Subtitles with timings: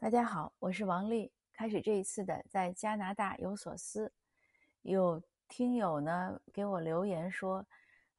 [0.00, 1.30] 大家好，我是王丽。
[1.52, 4.10] 开始这一次的在加拿大有所思，
[4.80, 7.66] 有听友呢给我留言说，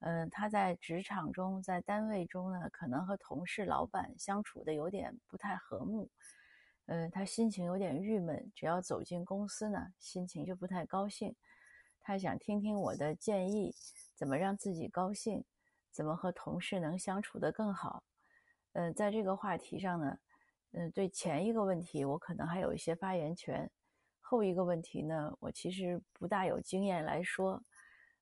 [0.02, 6.08] 嗯，他在职场中，在单位中呢，可能和同事、老板相处的有点不太和睦，
[6.86, 8.52] 嗯，他心情有点郁闷。
[8.54, 11.36] 只要走进公司呢，心情就不太高兴。
[12.00, 13.74] 他想听听我的建议，
[14.14, 15.44] 怎么让自己高兴，
[15.90, 18.04] 怎么和同事能相处得更好。
[18.74, 20.20] 嗯，在这个话题上呢。
[20.72, 23.68] 嗯，对前一个问题，我可能还有一些发言权；
[24.20, 27.62] 后一个问题呢，我其实不大有经验来说。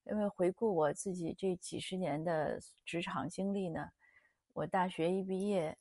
[0.05, 3.87] 因为回顾我自己这几十年的职场经历呢，
[4.53, 5.77] 我大学一毕业，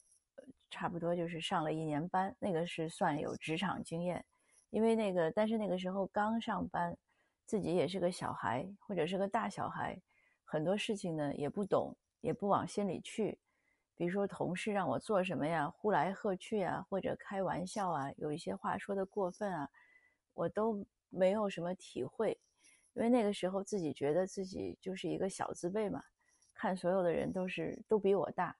[0.68, 4.22] 差不多就是上了一年班，那个是算有职场经验。
[4.68, 6.94] 因为那个，但是那个时候刚上班，
[7.46, 9.98] 自己也是个小孩，或者是个大小孩，
[10.44, 13.38] 很多事情呢也不懂，也不往心里去。
[13.98, 19.68] 比如说，同事让我做什么呀，呼来喝去啊，或者开玩笑啊，有一些话说的过分啊，
[20.34, 22.38] 我都没有什么体会，
[22.92, 26.04] 因为那个时候自己觉得自己就是一个小字辈嘛，
[26.54, 28.56] 看所有的人都是都比我大，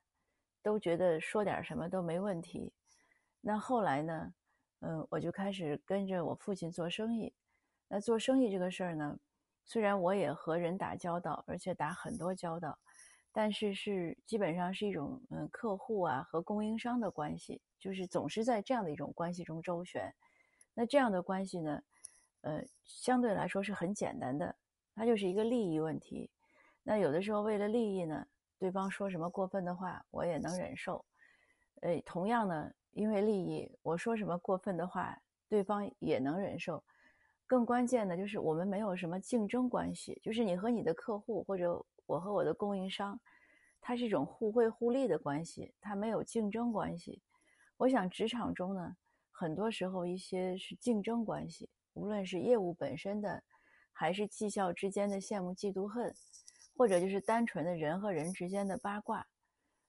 [0.61, 2.73] 都觉得说点什么都没问题。
[3.41, 4.35] 那后来呢，
[4.81, 7.33] 嗯，我就开始跟着我父亲做生意。
[7.87, 9.17] 那做生意这个事儿呢，
[9.65, 12.77] 虽然我也和人打交道，而且打很多交道。
[13.31, 20.13] 但是是基本上是一种嗯客户啊和供应商的关系，就是总是在这样的一种关系中周旋。
[20.75, 21.83] 那这样的关系呢，
[22.41, 24.57] 呃，相对来说是很简单的，
[24.95, 26.31] 它就是一个利益问题。
[26.83, 28.27] 那有的时候为了利益呢，
[28.59, 31.05] 对方说什么过分的话，我也能忍受。
[31.83, 35.17] 呃，同样呢，因为利益，我说什么过分的话，
[35.49, 36.83] 对方也能忍受。
[37.47, 41.85] 更关键的就是我们没有什么竞争关系，就是你和你的客户或者。
[42.09, 43.21] 我和我的供应商，
[43.83, 47.23] 它是一种互惠互利的关系，它没有竞争关系。
[47.77, 48.97] 我想职场中呢，
[49.31, 53.43] 很多时候一些是竞争关系，无论是业务本身的，
[53.93, 56.15] 还是绩效之间的羡慕嫉妒恨，
[56.77, 59.27] 或者就是单纯的人和人之间的八卦。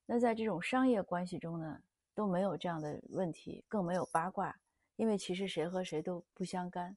[0.04, 1.80] 那在这种商业关系中呢，
[2.14, 4.54] 都没有这样的问题，更没有八卦，
[4.96, 6.96] 因为其实谁和谁都不相干。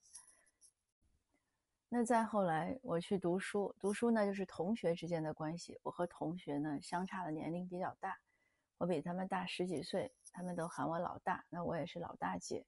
[1.95, 5.79] 那再后来，我去读书，读书呢就是同学之间的关系。
[5.83, 8.17] 我和同学呢相差的年龄比较大，
[8.79, 12.65] 我比他们大十几岁，他们都喊我老大，那我也是老大姐。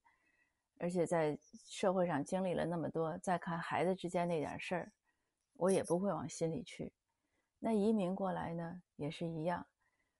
[0.78, 4.92] 而且在社会上经历了那么多，再看孩子之间那点事儿，
[5.54, 6.94] 我也不会往心里去。
[7.58, 9.66] 那移民过来呢也是一样，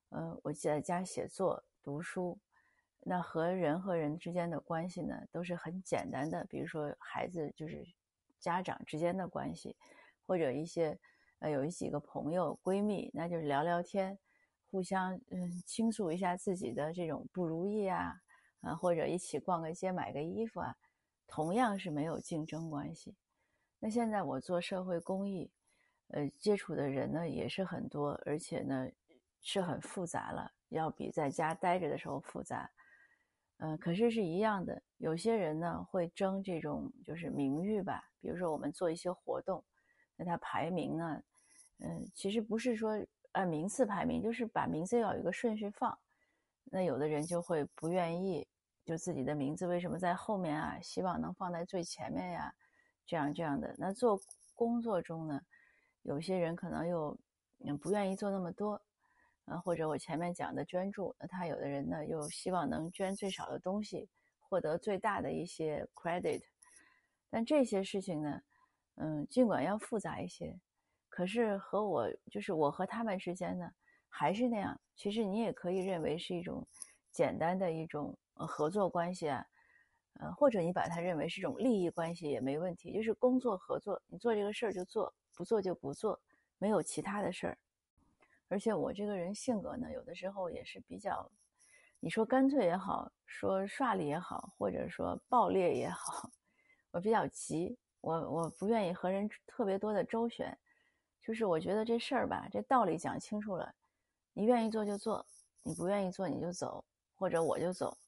[0.08, 2.40] 呃，我在家写作、读书，
[3.04, 7.86] 那和人和人之间的关系呢都是很简单的，比如说孩子就是。
[8.38, 9.76] 家长之间的关系，
[10.26, 10.98] 或者一些
[11.38, 14.18] 呃有几个朋友闺蜜，那就是聊聊天，
[14.70, 18.14] 互相嗯倾诉一下自己的这种不如意啊，
[18.60, 20.76] 啊或者一起逛个街买个衣服啊，
[21.26, 23.16] 同样是没有竞争关系。
[23.78, 25.50] 那现在我做社会公益，
[26.08, 28.88] 呃接触的人呢也是很多，而且呢
[29.40, 32.70] 是很复杂了，要比在家待着的时候复杂。
[33.58, 34.82] 嗯，可是是一样的。
[34.98, 39.64] 有些人呢会争这种就是名誉吧，比如说我们做一些活动，
[40.16, 41.22] 那他排名呢，
[41.80, 42.98] 嗯，其实不是说
[43.32, 45.98] 按名次排名，就是把名字要有一个顺序放。
[46.64, 48.46] 那有的人就会不愿意，
[48.84, 50.78] 就自己的名字为什么在后面啊？
[50.80, 52.54] 希望能放在最前面呀，
[53.06, 53.74] 这样这样的。
[53.78, 54.18] 那做
[54.54, 55.40] 工作中呢，
[56.02, 57.18] 有些人可能又
[57.80, 58.80] 不愿意做那么多。
[59.44, 64.08] 啊，或者我前面讲的捐助，那他有的人呢又希望能捐最少的东西，
[64.48, 66.42] 获得最大的一些 credit。
[67.28, 68.42] 但这些事情呢，
[68.94, 70.58] 嗯，尽管要复杂一些，
[71.08, 73.70] 可是和我就是我和他们之间呢，
[74.08, 74.80] 还是那样。
[74.94, 76.66] 其实你也可以认为是一种
[77.10, 79.46] 简单的一种合作关系啊，
[80.14, 86.18] 呃，或者你把它认为是一种利益关系也没问题，就是工作合作，你做这个事儿就做，不做就不做，
[86.58, 87.58] 没有其他的事儿。
[88.48, 91.30] 而且我这个人性格呢，有的时候也是比较，
[92.06, 96.30] 你说干脆也好，说耍里也好，或者说暴烈也好，
[96.92, 100.56] 我比较急，我我不愿意和人特别多的周旋，
[101.20, 103.74] 就是我觉得这事儿吧，这道理讲清楚了，
[104.34, 105.26] 你愿意做就做，
[105.64, 106.84] 你不愿意做你就走，
[107.16, 107.98] 或者我就走，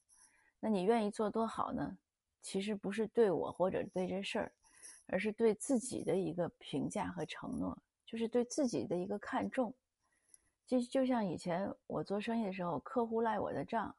[0.61, 1.97] 那你愿意做多好呢？
[2.41, 4.53] 其实不是对我或者对这事儿，
[5.07, 9.75] 而是对自己的一个评价和承诺，就是对自己的一个看重。
[10.69, 13.95] 就就像以前我做生意的时候，客户赖我的账，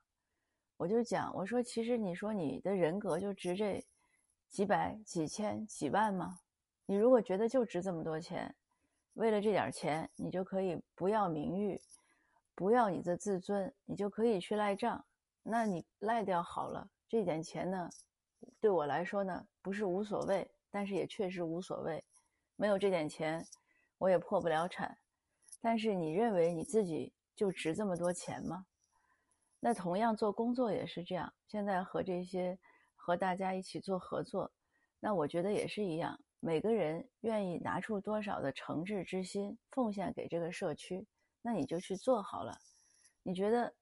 [0.77, 3.85] 我就讲，我说其实你说你的人格就值这
[4.49, 6.39] 几百、几千、几万吗？
[6.87, 8.55] 你如果觉得就值这么多钱，
[9.15, 11.81] 为了这点钱，你就可以不要名誉，
[12.55, 15.05] 不要你的自尊，你就可以去赖账。
[15.43, 17.91] 那你赖掉好了，这点钱呢，
[18.61, 22.05] 对我来说呢，不是无所谓，但是也确实无所谓。
[22.55, 23.45] 没有这点钱，
[23.99, 24.97] 我也破不了产。
[25.61, 28.67] 但是你认为你自己就值这么多钱吗？
[29.61, 31.33] 那同样做工作也是这样。
[31.47, 32.59] 现在和这些
[32.97, 34.51] 和大家一起做合作，
[34.99, 36.19] 那我觉得也是一样。
[36.41, 41.07] 每个人愿意拿出多少的诚挚之心奉献给这个社区，
[41.43, 42.59] 那你就去做好了。
[43.23, 43.75] 你觉得，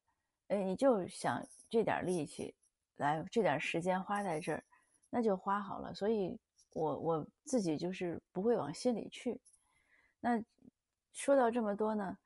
[0.48, 2.56] 哎，你就想这点力气，
[2.96, 4.64] 来这点时间花在这儿，
[5.10, 5.94] 那就花好了。
[5.94, 6.36] 所以，
[6.72, 9.40] 我我自己就是不会往心里去。
[10.18, 10.42] 那
[11.12, 12.16] 说到这么多呢？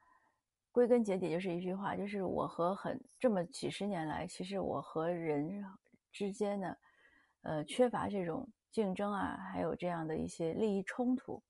[0.70, 5.62] 归根结底就是一句话，就是我和很这么几十年来，其实我和人
[6.10, 6.76] 之间呢，
[7.42, 11.42] 呃，缺乏这种竞争啊，还有这样的一些利益冲突，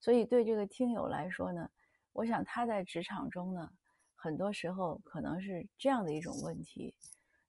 [0.00, 1.68] 所以对这个听友来说呢，
[2.12, 3.70] 我想他在职场中呢，
[4.14, 6.94] 很多时候可能是这样的一种问题。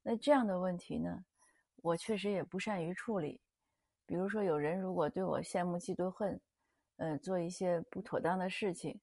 [0.04, 1.24] 那这样的问题呢，
[1.78, 3.40] 我确实也不善于处理。
[4.06, 6.42] 比如说，有人如果对我羡慕嫉妒恨，
[6.98, 9.00] 呃，做一些不妥当的事情。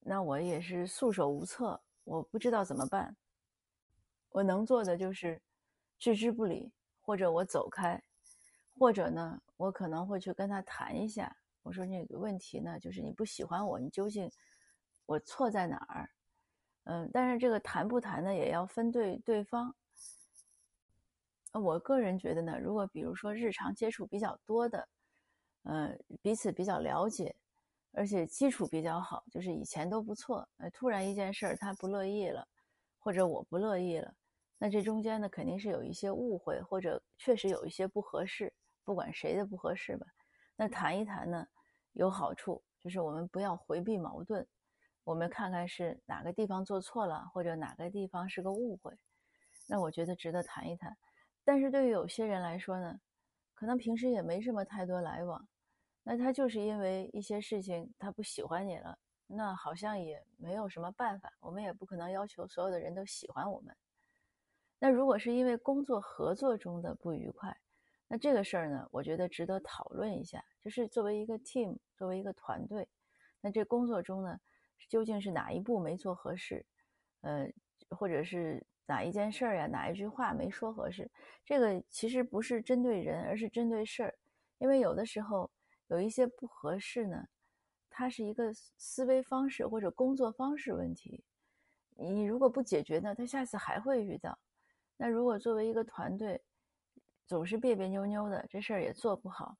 [0.00, 3.16] 那我也是束手无策，我不知道怎么办。
[4.30, 5.40] 我能做的就是
[5.98, 8.02] 置之不理，或者我走开，
[8.78, 11.36] 或者呢，我可能会去跟他谈一下。
[11.62, 14.30] 我说那个问题呢，就是你不喜欢我，你究竟
[15.06, 16.10] 我错在哪儿？
[16.84, 19.74] 嗯，但是这个谈不谈呢，也要分对对方。
[21.52, 24.88] 我个人觉得呢，如果比如说日常接触比较多的，
[25.64, 27.36] 呃，彼此比较了解。
[27.92, 30.48] 而且基础比较好，就是以前都不错。
[30.58, 32.46] 呃，突然一件事儿他不乐意了，
[32.98, 34.14] 或者我不乐意了，
[34.58, 38.52] 那这中间呢肯定是有一些误会，或者确实有一些不合适，
[38.84, 40.06] 不管谁的不合适吧。
[40.56, 41.46] 那谈一谈呢
[41.92, 44.46] 有好处，就是我们不要回避矛盾，
[45.04, 48.92] 我们看看是哪个地方做错了，或者哪个地方是个误会。
[49.66, 50.96] 那我觉得值得谈一谈。
[51.44, 53.00] 但是对于有些人来说呢，
[53.54, 55.48] 可能平时也没什么太多来往。
[56.02, 63.76] 那他就是因为一些事情他不喜欢你了，那好像也没有什么办法，我们也不可能要求所有的人都喜欢我们。
[64.78, 67.54] 那如果是因为工作合作中的不愉快，
[68.08, 70.42] 那这个事儿呢，我觉得值得讨论一下。
[70.62, 72.88] 就是作为一个 team，作为一个团队，
[73.42, 74.40] 那这工作中呢，
[74.88, 76.64] 究竟是哪一步没做合适，
[77.20, 77.46] 呃，
[77.90, 81.10] 或者是哪一件事儿呀，哪一句话没说合适？
[81.44, 84.14] 这个其实不是针对人，而是针对事儿，
[84.58, 85.48] 因为有的时候。
[85.90, 87.26] 有一些不合适呢，
[87.88, 91.22] 它是一个思维方式或者工作方式问题。
[91.96, 94.38] 你如果不解决呢，他下次还会遇到。
[94.96, 96.40] 那如果作为一个团队，
[97.26, 99.56] 总是别别扭扭的，这事儿也做不好。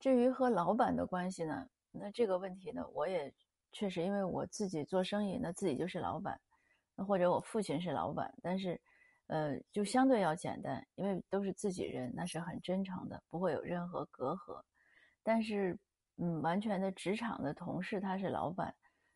[0.00, 3.32] 至于和老板的关系呢，那这个问题呢，我也
[3.70, 6.40] 确实因为我自己做生意，那自己就是老板，
[6.96, 8.80] 或者我父亲是老板，但是。
[9.28, 14.58] 呃，就相对要简单，因为都是自己人，那是很真诚的，不会有任何隔阂。
[15.22, 15.78] 但是，
[16.16, 18.74] 嗯，完全的职场的同事，他是老板，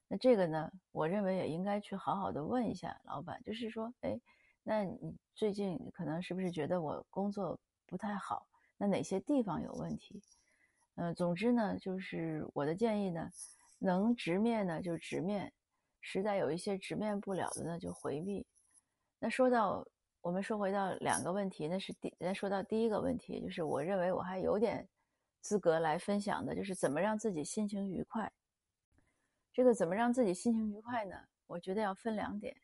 [0.09, 4.21] 那这个呢，我认为也应该去好好的问一下老板，就是说，哎，
[4.63, 8.47] 那你最近可能是不是觉得我工作不太好？
[8.77, 10.23] 那哪些地方有问题？
[10.97, 13.31] 嗯，总之呢，就是我的建议呢，
[13.79, 15.53] 能直面呢就直面，
[16.01, 18.47] 实在有一些直面不了的呢就回避。
[19.19, 19.87] 那说到
[20.21, 24.87] 我们说回到两个问题，那是第，那说到第一个问题，就是我认为我还有点。
[25.43, 28.33] 资格来分享的就是怎么让自己心情愉快。
[29.53, 31.15] 这个怎么让自己心情愉快呢？
[31.47, 32.57] 我觉得要分两点，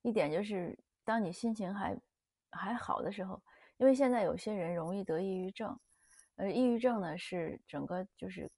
[0.00, 2.00] 一点就是当你心情还
[2.50, 3.42] 还好的时候，
[3.76, 5.78] 因为现在有些人容易得抑郁症，
[6.36, 8.50] 呃，抑郁症呢是整个就是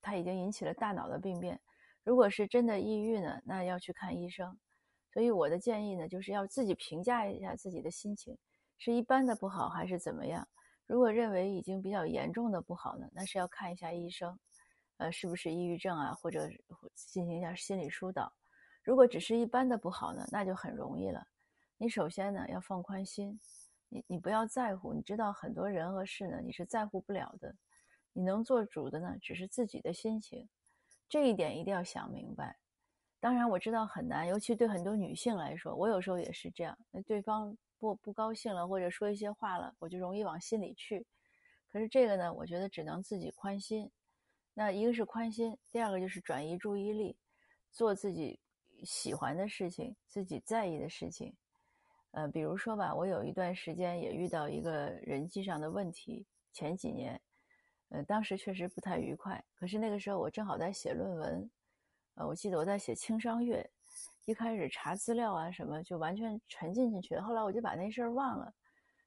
[0.00, 1.60] 它已经引起了大脑的病变。
[2.04, 4.58] 如果是真的抑郁呢，那要去看医生。
[5.12, 8.38] 所以我的建议呢，就是要自己评价一下自己的心情，
[8.78, 10.46] 是一般的不好还是怎么样。
[10.86, 14.38] 如果认为已经比较严重的不好呢，那是要看一下医生，
[14.98, 16.48] 呃，是不是抑郁症啊，或者
[16.94, 18.32] 进行一下心理疏导。
[18.82, 21.26] 如果只是一般的不好呢，那就很容易了。
[21.76, 23.38] 你首先呢要放宽心，
[23.88, 27.54] 你你不要在乎，你知道很多人和事呢你是在乎不了的，
[28.12, 30.48] 你能做主的呢只是自己的心情，
[31.08, 32.56] 这一点一定要想明白。
[33.20, 37.56] 当然我知道很难，尤其对很多女性来说，我有时候也是这样，那对方。
[37.78, 41.06] 不不高兴了，或者说一些话了，我就容易往心里去。
[41.68, 43.90] 可是这个呢，我觉得只能自己宽心。
[44.54, 47.18] 那一个是宽心，第二个就是转移注意力，
[47.70, 48.40] 做自己
[48.82, 51.36] 喜欢的事情，自己在意的事情。
[52.12, 57.20] 呃，比如说吧，我有一段时间也遇到一个人际上的问题，前几年，
[57.90, 59.44] 呃，当时确实不太愉快。
[59.54, 61.50] 可是那个时候我正好在写论文，
[62.16, 63.64] 呃，我记得我在写轻商乐。
[64.24, 67.22] 一开始查资料啊什么，就完全沉浸进去了。
[67.22, 68.52] 后来我就把那事儿忘了。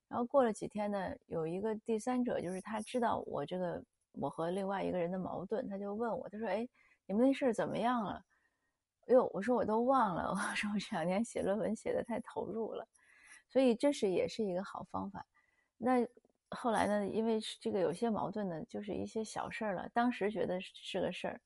[0.08, 6.68] 然后过了几天呢，有一个第三者，就是他知道我这个我和另外一个人的矛盾，他就问我，他说：“哎，
[7.06, 8.24] 你们那事儿怎么样了？”
[9.10, 10.30] 哎呦，我说我都忘了。
[10.32, 12.88] 我说我这两年写论文写的太投入了，
[13.50, 15.26] 所以这是也是一个好方法。
[15.78, 16.08] 那
[16.52, 21.42] 后来呢，因为这个有些矛盾呢，就是一些小事儿了，当时觉得是个事儿。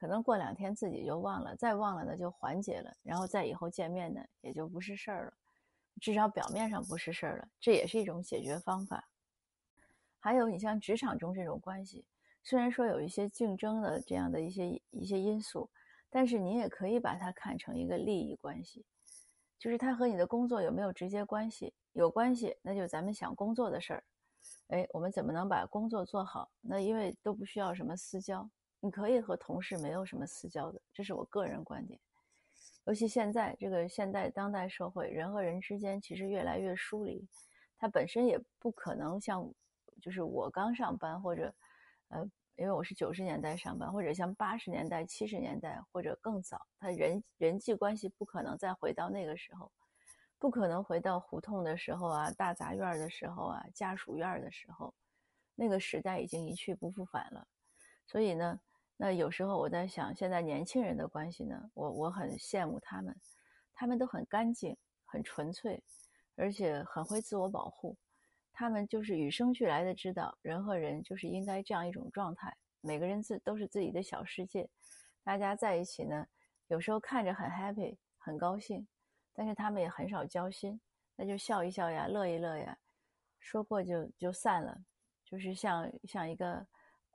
[0.00, 5.32] 可能过两天自己就忘了，再忘了呢就缓解了，然后再以后见面呢也就不是事儿了，
[6.00, 9.10] 至少表面上不是事儿了，这也是一种解决方法。
[10.18, 12.06] 还有你像职场中这种关系，
[12.42, 15.68] 虽然说有一些竞争的这样的一些一些因素，
[16.08, 18.86] 但是你也可以把它看成一个利益关系，
[19.58, 21.74] 就是它和你的工作有没有直接关系？
[21.92, 24.04] 有关系，那就咱们想工作的事儿，
[24.68, 26.50] 哎，我们怎么能把工作做好？
[26.62, 28.48] 那因为都不需要什么私交。
[28.82, 32.00] 你可以和同事没有什么私交的，这是我个人观点。
[32.86, 37.28] 尤其现在这个现代当代社会，人和人之间其实越来越疏离，
[37.76, 39.46] 它本身也不可能像，
[40.00, 41.54] 就是我刚上班或者，
[42.08, 42.24] 呃，
[42.56, 49.70] 因为我是九十年代上班，或者像八十年代、七十年代或者更早，他人人际关系不可能再回到那个时候，
[50.38, 54.92] 不可能回到胡同的时候啊、大杂院的时候啊、家属院的时候，
[55.54, 57.46] 那个时代已经一去不复返了，
[58.06, 58.58] 所以呢。
[59.02, 63.18] 那有时候我在想，现在年轻人的关系呢，我我很羡慕他们，
[63.72, 64.76] 他们都很干净、
[65.06, 65.82] 很纯粹，
[66.36, 67.96] 而且很会自我保护。
[68.52, 74.68] 他们就是与生俱来的知道，人和人就是应该这样一种状态，每个人自都是自己的小世界，
[75.24, 76.26] 大家在一起呢，
[76.66, 78.86] 有时候看着很 happy、很高兴，
[79.32, 80.78] 但是他们也很少交心，
[81.16, 82.76] 那就笑一笑呀，乐一乐呀，
[83.38, 84.76] 说过就就散了，
[85.24, 86.66] 就是像像一个。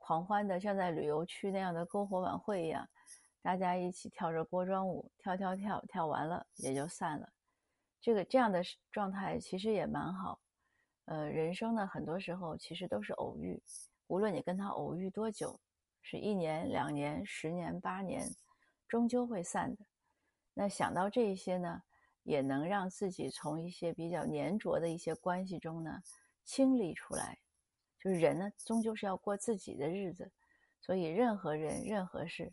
[0.06, 2.88] 狂欢的，像在旅游区那样的篝火晚会一样，
[3.42, 7.28] 大家一起跳着锅庄舞，跳跳跳，跳完了也就散了。
[8.00, 10.38] 这个这样的状态其实也蛮好。
[11.06, 13.60] 呃，人生呢，很多时候其实都是偶遇，
[14.06, 15.58] 无论你跟他偶遇多久，
[16.02, 18.22] 是一年、两年、十年、八年，
[18.86, 19.84] 终究会散的。
[20.54, 21.82] 那想到这一些呢，
[22.22, 26.00] 也能让自己从一些比较粘着的一些关系中呢
[26.44, 27.40] 清理出来。
[28.06, 30.30] 就是人呢，终究是要过自己的日子，
[30.80, 32.52] 所以任何人、任何事，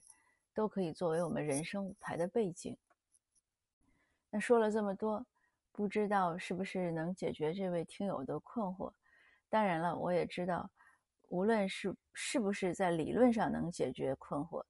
[0.51, 2.75] 都可以作为我们人生舞台的背景。
[4.31, 5.23] 那说了这么多，
[5.71, 8.91] 不知道是不是能解决这位听友的困惑？
[9.47, 10.71] 当然了，我也知道，
[11.29, 14.65] 无论是是不是在理论上能解决困惑，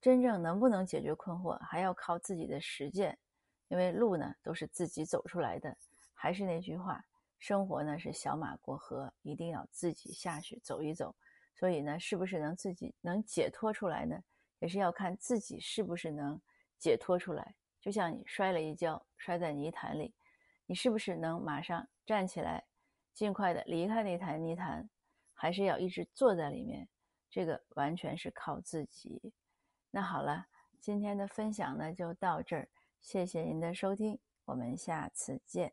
[0.00, 3.18] 真正能不能解决困惑，还要靠自己的实践。
[3.66, 5.76] 因为路呢，都是自己走出来的。
[6.14, 7.04] 还是那句话。
[7.38, 11.14] 生活呢是小马过河，一定要自己下去走一走。
[11.54, 14.22] 所以呢，是不是能自己能解脱出来呢？
[14.60, 16.40] 也是要看自己是不是能
[16.78, 17.54] 解脱出来。
[17.80, 20.14] 就像你摔了一跤，摔在泥潭里，
[20.66, 22.64] 你是不是能马上站起来，
[23.14, 24.88] 尽快的离开那潭泥潭，
[25.32, 26.88] 还是要一直坐在里面？
[27.30, 29.32] 这个完全是靠自己。
[29.90, 30.46] 那好了，
[30.80, 32.68] 今天的分享呢就到这儿，
[33.00, 35.72] 谢谢您的收听，我们下次见。